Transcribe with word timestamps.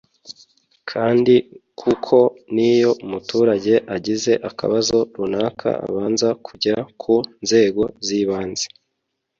kandi 0.91 1.35
kuko 1.79 2.17
n’iyo 2.53 2.91
umuturage 3.05 3.73
agize 3.95 4.31
akabazo 4.49 4.97
runaka 5.17 5.69
abanza 5.87 6.29
kujya 6.45 6.75
ku 7.01 7.15
nzego 7.43 7.83
z’ibanze 8.05 8.65